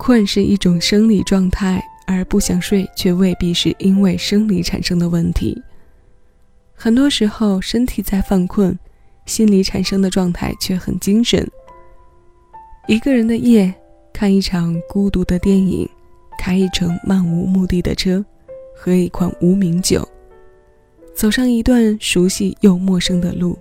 [0.00, 5.62] 困是一种生理状态，而不想睡却未必是因为生理产生的问题。
[6.74, 8.76] 很多时候，身体在犯困，
[9.26, 11.46] 心理产生的状态却很精神。
[12.88, 13.72] 一个人的夜，
[14.10, 15.86] 看一场孤独的电影，
[16.38, 18.24] 开一程漫无目的的车，
[18.74, 20.08] 喝一款无名酒，
[21.14, 23.56] 走上一段熟悉又陌生的路。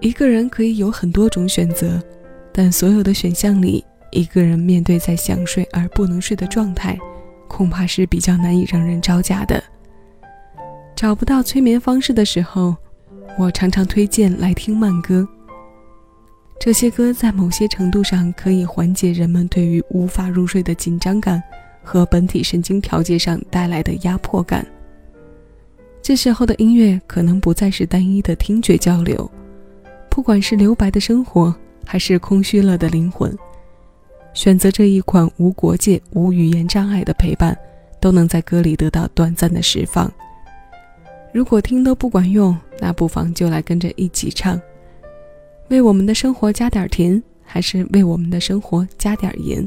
[0.00, 1.98] 一个人可以有很多种选择，
[2.52, 6.98] 但所有的选项里，一个人面对在想睡而不能睡的状态，
[7.48, 9.62] 恐怕是比较难以让人招架的。
[10.94, 12.76] 找不到催眠方式的时候，
[13.38, 15.26] 我常常推荐来听慢歌。
[16.58, 21.42] 这些歌在某些程度上可以缓解人们对于无法入睡的紧张感
[21.82, 24.66] 和本体神经调节上带来的压迫感。
[26.02, 29.30] 这时候的音乐可能不再是单一的听觉交流，
[30.10, 31.54] 不管是留白的生活，
[31.86, 33.34] 还是空虚了的灵魂，
[34.32, 37.56] 选择这一款无国界、无语言障碍的陪伴，
[38.00, 40.10] 都能在歌里得到短暂的释放。
[41.32, 44.60] 如果听都不管用，那不妨就来跟着一起唱。
[45.68, 49.66] 为我们的生活加点甜，还是为我们的生活加点盐，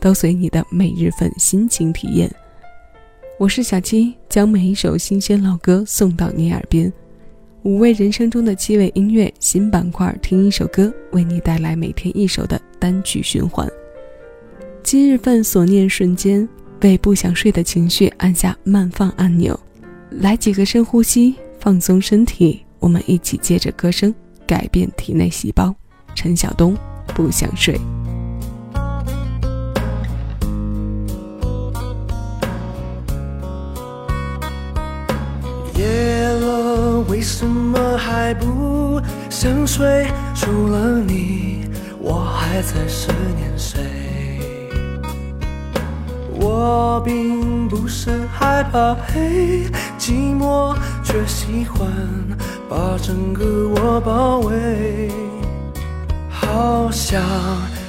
[0.00, 2.30] 都随你的每日份心情体验。
[3.38, 6.92] 我是小七，将每一首新鲜老歌送到你耳边。
[7.62, 13.68] 五味人生中的七味音乐新板块，听一首歌，为你带来每天一首的单曲循环。
[14.90, 16.48] 今日份所念瞬间，
[16.80, 19.54] 为不想睡的情绪按下慢放按钮。
[20.08, 22.64] 来几个深呼吸，放松身体。
[22.78, 24.14] 我们一起借着歌声
[24.46, 25.76] 改变体内细胞。
[26.14, 26.74] 陈晓东
[27.08, 27.78] 不想睡。
[35.76, 40.06] 夜了，为什么还不想睡？
[40.34, 41.66] 除了你，
[42.00, 43.82] 我还在思念谁？
[46.58, 51.88] 我并不是害怕黑寂寞，却喜欢
[52.68, 53.44] 把整个
[53.76, 55.08] 我包围。
[56.28, 57.22] 好想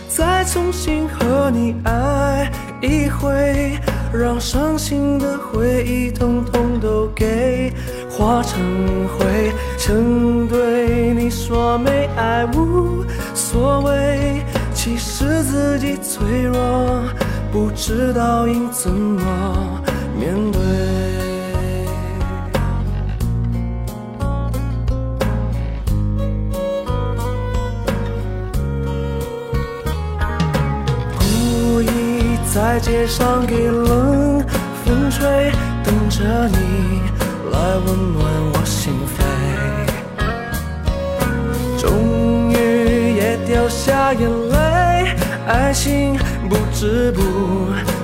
[0.07, 3.75] 再重新和你爱一回，
[4.13, 7.73] 让伤心的回忆统统都给
[8.07, 8.61] 化成
[9.17, 9.51] 灰。
[9.79, 14.43] 曾对你说没爱无所谓，
[14.75, 17.01] 其实自己脆弱。
[17.51, 19.81] 不知道应怎么
[20.15, 20.61] 面对，
[31.17, 34.45] 故意在街上给冷
[34.85, 35.51] 风吹，
[35.83, 37.01] 等着你
[37.51, 38.23] 来温暖
[38.53, 39.17] 我心扉。
[41.79, 44.48] 终于也掉下眼泪，
[45.49, 46.17] 爱情。
[46.49, 47.21] 不知不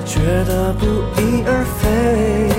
[0.05, 0.85] 觉的不
[1.19, 2.49] 翼而飞，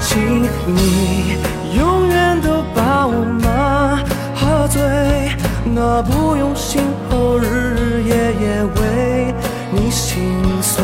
[0.00, 1.36] 请你
[1.76, 3.98] 永远都把我麻
[4.68, 4.80] 醉，
[5.64, 6.80] 那不用心
[7.10, 9.34] 后日日夜夜为
[9.70, 10.82] 你心碎，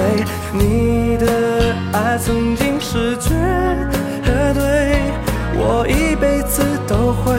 [0.53, 3.31] 你的爱曾经是绝
[4.53, 5.01] 对，
[5.55, 7.33] 我一辈子都会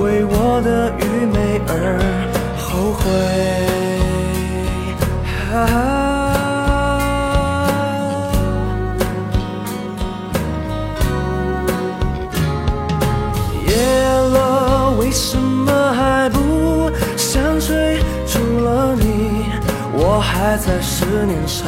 [0.00, 2.00] 为我的愚昧而
[2.58, 3.51] 后悔。
[20.44, 21.64] 还在思念谁？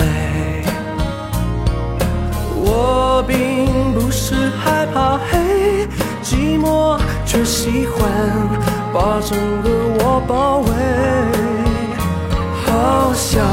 [2.56, 5.86] 我并不是害怕黑
[6.24, 8.10] 寂寞，却喜欢
[8.92, 9.70] 把整个
[10.00, 10.72] 我包围。
[12.66, 13.46] 好想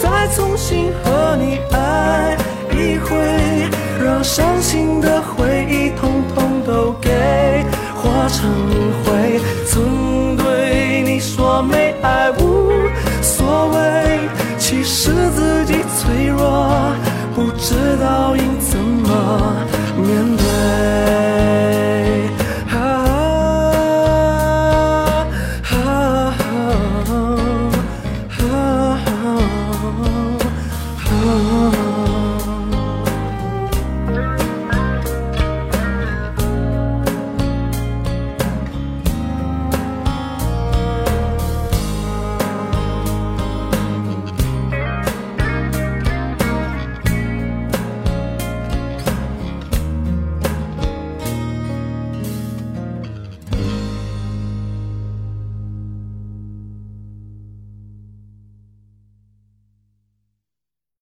[0.00, 2.36] 再重新和你爱
[2.70, 3.68] 一回，
[4.00, 7.10] 让伤心的回忆统统都给
[7.96, 8.48] 化成
[9.02, 9.40] 灰。
[14.68, 16.92] 其实自己脆弱
[17.36, 19.54] 不知道应怎么
[19.96, 20.45] 面对。